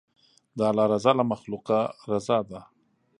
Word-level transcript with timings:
د 0.57 0.59
الله 0.69 0.85
رضا 0.93 1.11
له 1.19 1.23
مخلوقه 1.31 1.79
رضا 2.11 2.37
ده. 2.49 2.59